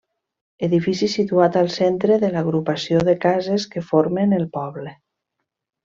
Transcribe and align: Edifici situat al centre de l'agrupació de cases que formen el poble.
Edifici 0.67 1.09
situat 1.15 1.59
al 1.61 1.69
centre 1.75 2.17
de 2.25 2.33
l'agrupació 2.37 3.05
de 3.11 3.15
cases 3.29 3.71
que 3.75 3.87
formen 3.93 4.35
el 4.43 4.49
poble. 4.61 4.97